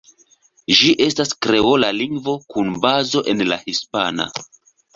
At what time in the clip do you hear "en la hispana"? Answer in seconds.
3.35-4.31